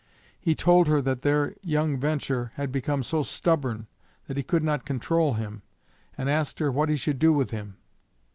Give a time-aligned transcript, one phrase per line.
[0.39, 3.85] He told her that their young VENTURE had become so stubborn
[4.25, 5.61] that he could not controul him,
[6.17, 7.77] and asked her what he should do with him.